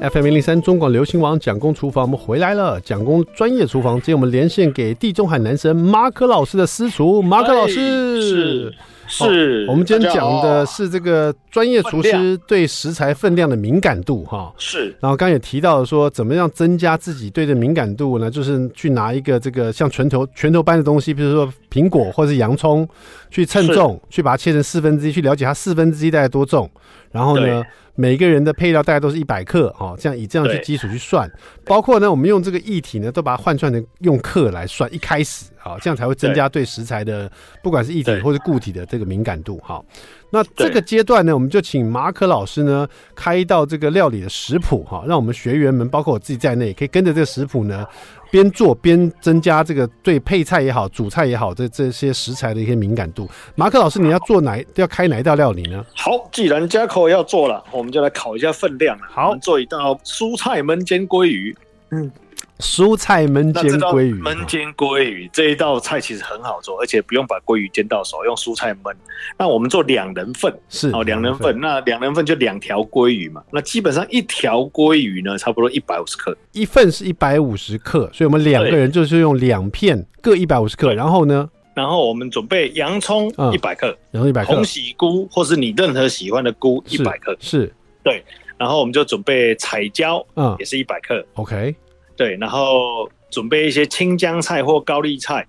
[0.00, 2.80] FM 零零三中广流行网蒋公厨房，我们回来了。
[2.80, 8.22] 蒋公专业厨房，今天我们连线给地中海男神马可老师的私厨马可老师。
[8.22, 8.74] 是
[9.08, 14.52] 是、哦，我们今天讲的是这个专业厨师对食材分量的敏感度哈。
[14.56, 14.94] 是。
[15.00, 18.30] 然后刚刚也提到了说，怎么样增加自己对的敏感度呢？
[18.30, 22.88] 就是去拿一个这个像拳头拳头般的东西，比如说苹果或者是洋葱，
[23.30, 26.70] 去称重，去把它切成四分之一，去了解它四分之一大概多重。
[27.10, 27.64] 然后呢，
[28.00, 31.28] 每个人的配料大概都是一百克哦，这样以这样去基础去算，
[31.64, 34.88] 包括呢，我们用这个液体呢，都把它换算成用克来算。
[34.94, 37.28] 一开始啊，这样才会增加对食材的
[37.60, 39.84] 不管是液体或是固体的这个敏感度哈。
[40.30, 47.86] 那这个阶段呢，我们就请马可老师呢开一道这个料理的食谱哈，让我们学员们，包括我自己在内，可以跟着这个食谱呢。
[48.30, 53.26] 边做边增加这个对配菜也好、主菜也好，这这些食材的一些敏感度。
[53.54, 55.82] 马可老师，你要做哪要开哪一道料理呢？
[55.96, 58.98] 好，既然家口要做了，我们就来考一下分量。
[58.98, 61.56] 好，做一道蔬菜焖煎鲑鱼。
[61.90, 62.12] 嗯。
[62.58, 68.92] 蔬菜焖煎鲑鱼，焖煎鲑鱼这一道菜其实很好做，而且不用把鲑鱼煎到熟，用蔬菜焖。
[69.38, 71.56] 那我们做两人份，是哦，两人份。
[71.60, 73.42] 那两人份就两条鲑鱼嘛。
[73.52, 80.92] 那基本上一条鲑鱼呢，差不多一百五十克，一份是一百五十克，所以我们两个人就是用两片各一百五十克。
[80.94, 88.24] 然后呢，然后我们准备洋葱一百克，然后一百克，红喜菇或是你任何喜欢的菇一百克，是对。
[88.56, 91.72] 然后我们就准备彩椒，嗯，也是一百克，OK。
[92.18, 95.46] 对，然后准备一些青江菜或高丽菜，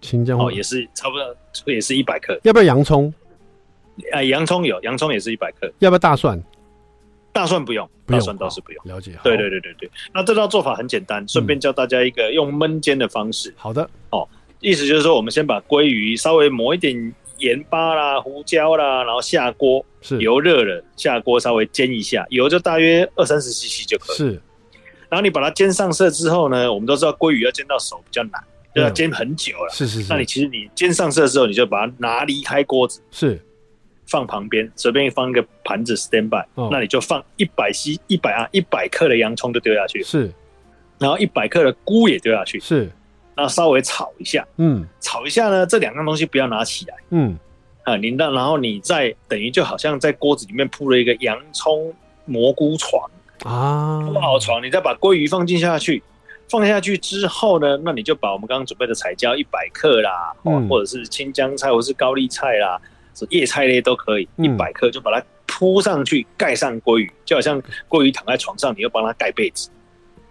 [0.00, 2.38] 青江哦也是差不多，也是一百克。
[2.44, 3.12] 要不要洋葱？
[4.12, 5.70] 哎，洋葱有，洋葱也是一百克。
[5.80, 6.40] 要不要大蒜？
[7.32, 8.84] 大蒜不用，不用大蒜倒是不用。
[8.84, 9.18] 了解。
[9.24, 9.90] 对对对对对。
[10.14, 13.52] 那这道做法很简单，顺便教大家一个用焖煎的方式。
[13.56, 13.88] 好的。
[14.10, 14.28] 哦，
[14.60, 24.16] 意思就是说，我们先把鲑鱼稍微抹一点盐巴啦、胡椒啦，然后下锅，是油热了，下锅稍微煎一下，油就大约二三十 CC 就可以。
[24.16, 24.40] 是。
[25.12, 28.42] 然后你把它煎上色之后呢，我们都知道鲑鱼要煎到熟比较难，
[28.74, 29.68] 就要煎很久了。
[29.70, 30.10] 是是是。
[30.10, 33.38] 那你其实你煎上色之后，你就把它拿离开锅子，是
[34.06, 36.42] 放旁边，随便放一个盘子 stand by。
[36.54, 36.70] 哦。
[36.72, 40.32] 那你就放一百 c 一百啊一百克的洋葱就丢下去，是。
[40.98, 42.90] 然后一百克的菇也丢下去，是。
[43.34, 47.38] 然后稍微炒一下，嗯，炒一下呢，这两样东西不要拿起来，嗯，
[47.82, 51.94] 啊，你那然后你再等于就好像在锅子里面铺了一个洋葱
[52.24, 53.10] 蘑菇床。
[53.44, 56.02] 啊，铺好床，你再把鲑鱼放进下去，
[56.48, 62.80] 放下去之后呢，那你就把我们刚刚准备的彩椒一百克啦，嗯，或者是青江菜，或者是高丽菜啦，
[63.14, 69.70] 是叶菜类都可以，一百克就把它铺上去，盖上鲑鱼，就好像鲑鱼躺在床上，你又帮它盖被子。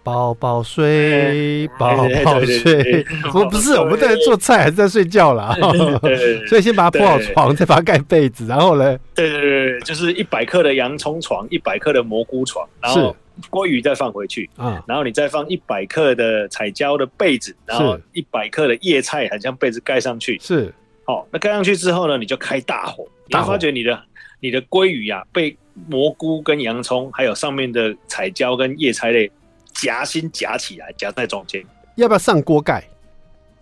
[0.04, 3.04] 宝宝睡，宝宝睡。
[3.32, 5.56] 我不是，我们在做菜还是在睡觉啦？
[6.48, 8.98] 所以先把它铺好床，再把它盖被子，然后呢？
[9.14, 13.14] 对对对，就是一百克的洋葱床，一百克的蘑菇床，然后
[13.50, 20.36] 鲑鱼再放回去啊，然后你再放一百克的彩椒的被子，然后一百克的叶菜，很像被子盖上去。
[20.40, 23.96] 是，好，那盖上去之后呢，你就开大火，你会发觉你的
[24.40, 25.56] 你的鲑鱼呀，被
[25.88, 29.30] 蘑菇跟洋葱，还有上面的彩椒跟叶菜类。
[29.72, 31.64] 夹心夹起来，夹在中间。
[31.96, 32.82] 要不要上锅盖？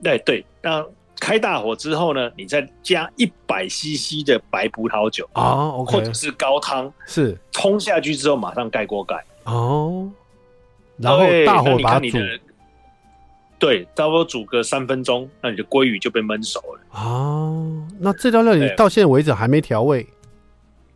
[0.02, 0.84] 对对，那
[1.18, 10.10] 开大火之后呢，你再加一百 CC 的白葡萄酒啊或者是高汤，是冲下去之后马上盖锅盖哦。
[10.96, 12.20] 然后大火把你的，
[13.58, 16.80] 对，差不多煮个三分钟，那你的鲑鱼就被焖熟了。
[16.92, 20.06] 哦，那这道料理到现在为止还没调味？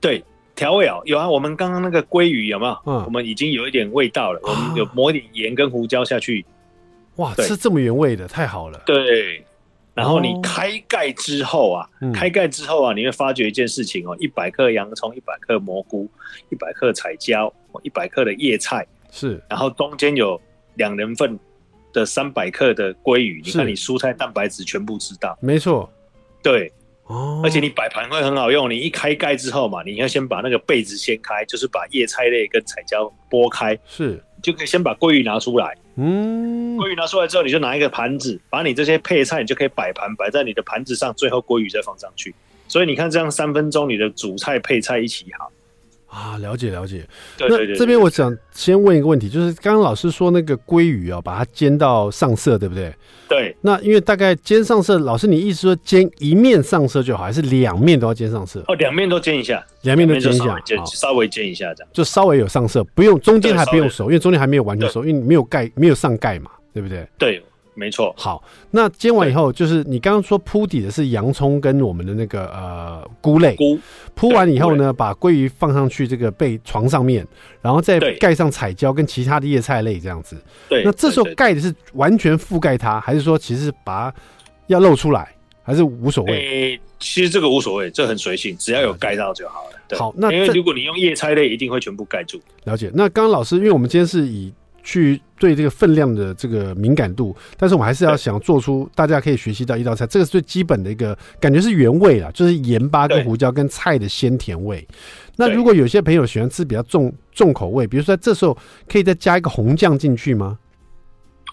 [0.01, 0.25] 对。
[0.55, 2.79] 调味哦，有啊，我们刚刚那个鲑鱼有没有？
[2.87, 6.45] 嗯，我们已经有一点味道了，啊、我们有抹一点盐跟胡椒下去。
[7.17, 8.81] 哇，吃这么原味的，太好了。
[8.87, 9.45] 对，
[9.95, 16.09] 然后你开盖之后啊，哦、开盖之后啊，你会发觉一件事情哦，一百克洋葱，一百克蘑菇，
[16.51, 20.41] 一百克彩椒，一百克的叶菜，是，然后中间有
[20.75, 21.39] 两人份
[21.93, 25.89] 的三百克的鲑鱼，你看你蔬菜蛋白质全部吃到，没错，
[26.43, 26.73] 对。
[27.07, 28.71] 哦，而且你摆盘会很好用。
[28.71, 42.35] 你一开盖之后嘛，你要先把那个被子掀开，就是把叶菜类跟彩椒剥开，是，就可以先把鲑鱼拿出来，嗯，鲑鱼拿出来之后，你就拿一个盘子，把你这些配菜，你就可以摆盘摆在你的盘子上，最后鲑鱼再放上去。
[42.67, 45.53] 所以你看，这样三分钟，你的主菜配菜一起好。
[46.15, 47.05] 啊，了解了解。
[47.37, 52.95] 对对对，对，那这边我想先问一个问题，就是刚刚老师说那个鲑鱼啊，把它煎到上色，对不对？
[53.29, 53.57] 对。
[53.63, 58.63] 那因为大概煎上色，老师你意思说煎一面上色就好，还是两面都要煎上色？
[58.69, 67.07] 哦，两面都煎一下，两面都煎一下，稍微煎一下这样，就稍微有上色，不用中间还不用熟，因为中间还没有完全熟，因为没有盖，没有上盖嘛，对不对？
[67.19, 67.43] 对。
[67.77, 73.77] 没错，好，那煎完以后，就是你刚刚说铺底的是洋葱跟我们的那个呃菇类，菇
[74.15, 77.27] 铺完以后呢，把鲑鱼放上去这个被床上面，
[77.61, 80.37] 然后再盖上彩椒跟其他的叶菜类这样子。
[80.69, 84.17] 对，那这时候盖的是完全覆盖它，还是说其实把它
[84.69, 86.73] 要露出来，还是无所谓？
[86.73, 89.79] 欸，其实这个无所谓，这很随性，只要有盖到就好了。
[89.89, 92.41] 对，好，那因为如果你用叶菜类，一定会全部盖住。
[92.65, 92.89] 了解。
[92.95, 94.53] 那刚刚老师，因为我们今天是以。
[94.85, 104.87] 去对这个分量的这个敏感度，但是我们还是要想做出大家可以学习到一道菜，这个是最基本的一个感觉是原味啦，就是盐巴跟胡椒跟菜的鲜甜味。
[105.37, 110.59] 那如果有些朋友喜欢吃比较重重口味，比如说这时候可以再加一个红酱进去吗？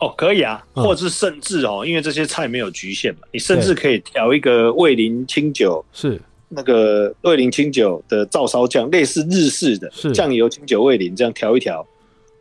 [0.02, 11.86] 哦，可以啊，或者是甚至哦，因为这些菜没有局限嘛，你甚至可以调一个味淋清酒，是那个味淋清酒的照烧酱，类似日式的酱油清酒味淋这样调一调。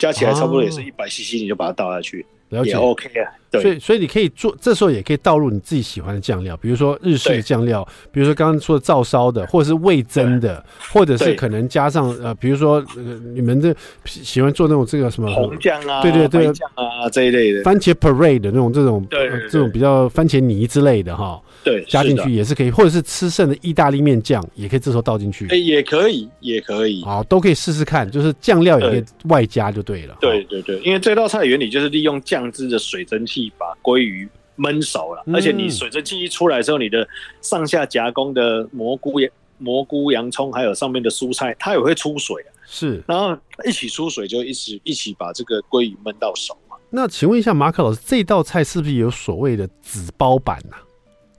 [0.01, 2.25] 加起来差不多也是一百 CC，你就把它倒下去，
[2.65, 3.29] 也 OK 啊。
[3.51, 13.03] 对，所以所以你可以做，这时候也可以倒入你自己喜欢的酱料，比如说日式的酱料，比如说刚刚说的照烧的，或者是味增的，或者是可能加上呃，比如说呃
[13.35, 13.75] 你们这
[14.07, 34.29] 喜欢做那种这个什么红酱啊，对对对，酱啊这一类的，番茄 parade 的那种这种对这种比较番茄泥之类的哈，对，加进去也是可以，或者是吃剩的意大利面酱也可以这时候倒进去，哎，也可以，也可以，好，都可以试试看，就是酱料也可以外加就对了，对对对，因为这道菜原理就是利用酱汁的水蒸气把鲑鱼。
[34.59, 37.09] 焖熟了，而且你水蒸气一出来之后，你的
[37.41, 39.15] 上下夹攻的蘑菇、
[39.57, 42.45] 蘑菇、洋葱，还有上面的蔬菜，它也会出水。
[42.67, 46.77] 是，然后一起出水，就一起一起把这个鲑鱼焖到熟嘛。
[46.91, 50.83] 那请问一下，马可老师，这道菜是不是有所谓的纸包版呐、啊？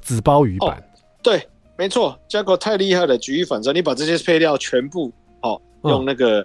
[0.02, 0.70] 纸包鱼版？
[0.72, 0.84] 哦、
[1.22, 2.20] 对，没错。
[2.28, 5.12] 加国太厉害了，举一反三，你把这些配料全部
[5.44, 6.44] 哦，用那个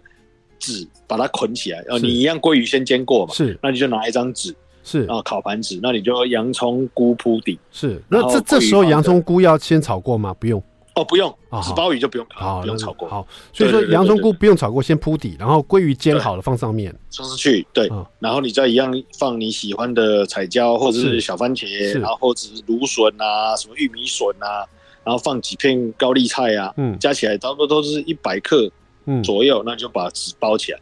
[0.58, 1.82] 纸把它捆起来。
[1.88, 3.32] 哦，你一样鲑鱼先煎过嘛？
[3.32, 4.54] 是，那你就拿一张纸。
[4.86, 7.58] 是啊，烤盘子，那你就洋葱菇铺底。
[7.72, 10.32] 是，那这这时候洋葱菇要先炒过吗？
[10.38, 10.62] 不用
[10.94, 13.08] 哦，不用啊，纸包鱼就不用烤，不用炒过。
[13.08, 17.66] 好，所以说洋葱菇不用炒过，先铺底，然后鲑鱼煎好了放上面，放上去。
[17.72, 24.64] 对，然后你再一样放你喜欢的彩椒或者是小番茄，然后或者是芦笋啊，什么玉米笋啊，
[25.02, 28.70] 然后放几片高丽菜啊，嗯，加起来差不多都是一百克
[29.24, 30.78] 左右，那就把纸包起来，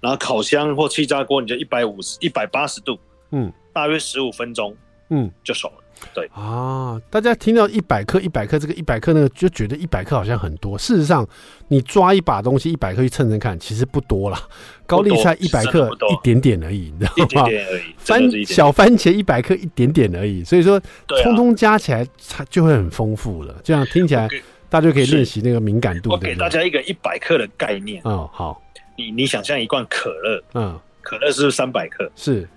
[0.00, 2.96] 然后烤箱或气炸锅，你就一百五十、一百八十度。
[3.30, 4.76] 嗯，大约十五分钟，
[5.10, 5.74] 嗯，就熟了。
[6.14, 10.78] 对啊，大家听到一百克、一百克，这个一百克那个就觉得一百克好像很多。
[10.78, 11.26] 事实上，
[11.66, 14.40] 你抓一把东西一百克去称称看，其实不多啦。
[14.86, 17.24] 高丽菜一百克一点点而已，你知道吗？
[17.24, 17.94] 一点点而已。
[17.98, 20.44] 番小番茄一百克一点点而已。
[20.44, 20.80] 所以说，
[21.24, 23.56] 通通加起来它就会很丰富了。
[23.64, 24.28] 这样听起来，
[24.68, 26.10] 大家就可以练习那个敏感度。
[26.10, 28.00] 我给大家一个一百克的概念。
[28.04, 28.62] 嗯，好。
[28.96, 32.48] 你你想象一罐可乐，嗯，可乐是三百克，是。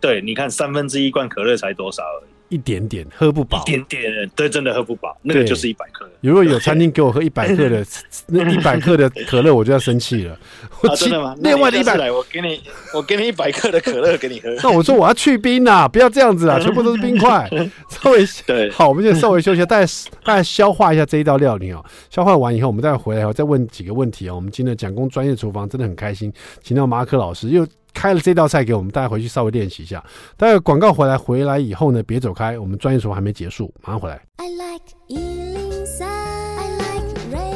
[0.00, 6.08] 对，你看三分之一罐可乐才多少而已，一点点喝不饱，一点点，对，真的喝不饱，那个就是一百克。
[6.20, 7.84] 如果有餐厅给我喝一百克的，
[8.28, 10.32] 那一百克的可乐，我就要生气了。
[10.82, 11.34] 啊，真的吗？
[11.40, 12.60] 另外的一百，我给你，
[12.94, 14.48] 我给你一百克的可乐给你喝。
[14.62, 17.48] 那我说我要去冰呐，不要这样子啊， 全部都是冰块。
[17.88, 19.92] 稍微 对，好，我们就稍微休息，大家
[20.24, 21.84] 大家消化一下这一道料理哦。
[22.10, 24.34] 消化完以后，我们再回来以后再问几个问题啊。
[24.34, 26.32] 我们今天的蒋公专业厨房真的很开心，
[26.62, 27.66] 请到马可老师又。
[27.96, 30.04] 开了这道菜给我们，大家回去稍微练习一下。
[30.36, 34.20] 待会广告回来，回来以后呢，别走开，我们专业厨房还没结束，马上回来。
[34.36, 37.46] I like 103, I like radio.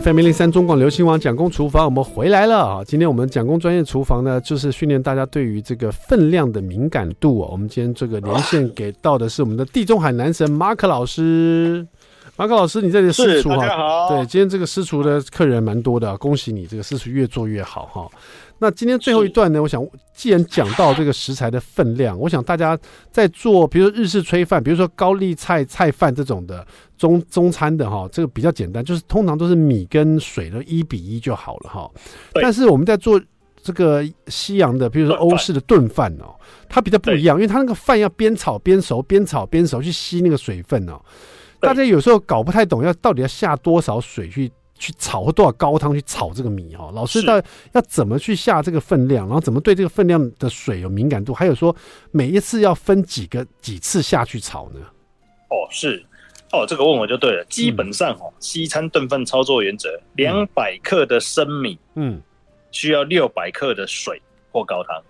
[0.00, 2.84] FM 一零三中广流行网蒋工厨房，我们回来了啊！
[2.84, 7.48] 今天我们蒋工专业厨房呢，就是训练大家对于这个分量的敏感度啊。
[7.50, 11.84] 我们今天这个连线给到的是我们的地中海男神马可老师。
[12.36, 14.08] 马可老师，你这里私厨哈？
[14.08, 18.08] 对，今天这个私厨的客人蛮多的，啊，恭喜你，这个私厨越做越好哈。
[18.58, 22.78] 那今天最后一段呢，我想既然讲到这个食材的分量，我想大家
[23.10, 26.66] 在做，比如说日式炊饭，比如说高丽菜菜饭这种的
[26.96, 31.90] 中中餐的哈，这个比较简单，就是通常都是米跟水的一比一就好了哈。
[32.34, 33.20] 但是我们在做
[33.62, 36.34] 这个西洋的，比如说欧式的炖饭哦，
[36.68, 41.00] 它比较不一样，因为它那个饭要边炒边熟，边炒边熟去吸那个水分哦。
[41.60, 46.90] 大家有时候搞不太懂，要到底要下多少水去去炒或多少高汤去炒这个米哈？
[46.94, 47.40] 老师，到
[47.72, 51.34] 要怎么去下这个分量，然后怎么对这个分量的水有敏感度？
[51.34, 51.74] 还有说
[52.10, 54.80] 每一次要分几个几次下去炒呢？
[55.50, 56.02] 哦，是
[56.52, 57.44] 哦，这个问我就对了。
[57.44, 62.20] 基本上哦，西餐炖饭操作原则：两百克的生米，嗯，
[62.70, 64.20] 需要六百克的水
[64.50, 65.02] 或高汤。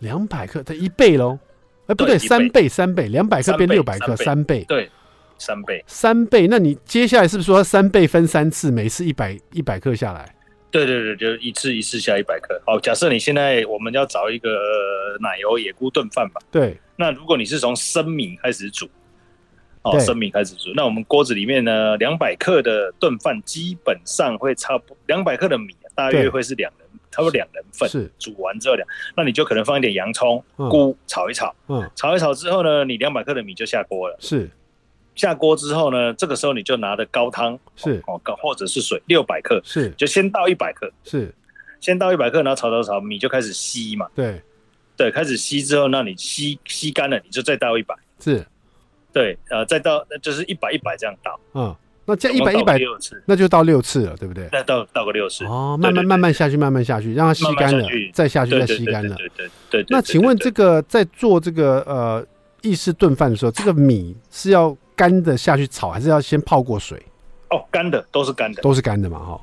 [0.00, 1.38] 两百克，它一倍喽？
[1.86, 4.90] 哎，不对，三倍，三倍，两百克变六百克，三倍，对。
[5.38, 6.46] 三倍，三倍。
[6.48, 10.34] 那你接下来是不是说三倍分三次，每次一百一百克下来？
[10.70, 12.60] 对对对，就一次一次下一百克。
[12.66, 14.50] 好，假设你现在我们要找一个
[15.20, 16.40] 奶油野菇炖饭吧。
[16.50, 16.76] 对。
[16.96, 18.86] 那如果你是从生米开始煮，
[19.82, 27.88] 哦，生米开始煮，那我们锅子里面呢，两百克的炖饭基本上会差不，两百克的米大约会是两人，差不多两人份。
[27.88, 28.10] 是。
[28.18, 31.54] 煮完之后两，那你就可能放一点洋葱、菇炒一炒。
[31.68, 31.88] 嗯。
[31.94, 34.16] 炒一炒之后呢，你两百克的米就下锅了。
[34.20, 34.50] 是。
[35.16, 38.00] 下锅之后呢，这个时候你就拿的高汤是。
[38.06, 41.34] 哦，高或者是水六百克是，就先倒一百克是，
[41.80, 44.40] 先倒一百克，然后炒炒炒，米就开始吸嘛，对。
[44.98, 47.94] 对，开始吸之后，那你吸吸干了，你就再倒一百。
[48.18, 48.42] 是，
[49.12, 54.48] 对，呃，再倒就是一百一百这样倒，嗯，那这样一百一百六次，那就倒六次了，对不对？
[54.48, 59.84] 再倒倒个六次哦，慢慢慢慢下去，慢慢下去，让它吸干了，再下去再吸干了，对对对。
[59.90, 62.26] 那请问这个在做这个呃
[62.62, 64.74] 意式炖饭的时候，这个米是要？
[64.96, 67.00] 干的下去炒，还是要先泡过水？
[67.50, 69.40] 哦，干的都是干的，都是干的嘛，哈。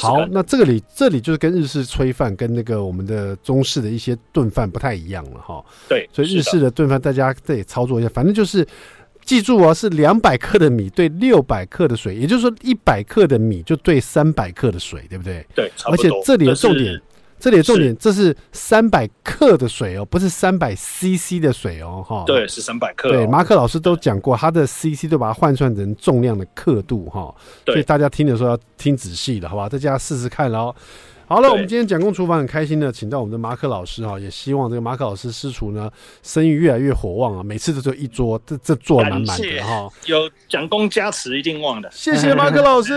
[0.00, 5.64] 好，那这个里这里就是跟日式炊饭跟那个我们的中式的一些炖饭不太一样了，哈。
[5.88, 8.66] 对，所以日式的炖饭大家得操作一下，反正就是
[9.24, 15.46] 记住哦，是两百克的米对六百克的水，也就是说一百克的米就对三百克的水，对不对？
[15.54, 17.00] 对，而且这里的重点。
[17.46, 22.24] 这里的重点，这是三百克的水哦，不是三百 CC 的水哦，哈。
[22.26, 23.08] 对，是三百克。
[23.08, 27.32] 对，马克老师都讲过，他的 CC 都把它换算成重量的刻度哈。
[27.64, 29.68] 所以大家听的时候要听仔细了，好吧？
[29.68, 30.74] 大家试试看喽。
[31.28, 35.90] 好了，我们今天蒋公厨房很开心的请到我们的马可老师哈，也希望这个马可老师师厨呢
[36.22, 39.88] 生意越来越火旺啊，每次都做一桌，这这做满满的哈。
[40.04, 41.90] 有蒋公加持，一定旺的。
[41.92, 42.94] 谢谢马可老师。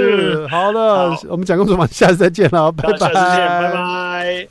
[0.48, 3.08] 好的，我们蒋公厨房下次再见了，拜拜。
[3.08, 4.48] 拜拜。